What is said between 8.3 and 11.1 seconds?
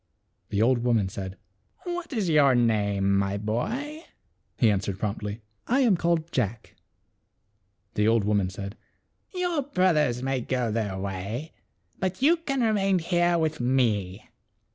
said," Your brothers may go their